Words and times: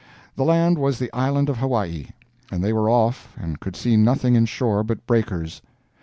The 0.35 0.43
land 0.43 0.79
was 0.79 0.97
the 0.97 1.13
island 1.13 1.47
of 1.47 1.57
Hawaii, 1.59 2.07
and 2.51 2.63
they 2.63 2.73
were 2.73 2.89
off 2.89 3.35
and 3.39 3.59
could 3.59 3.75
see 3.75 3.95
nothing 3.97 4.33
in 4.33 4.47
shore 4.47 4.83
but 4.83 5.05
breakers. 5.05 5.61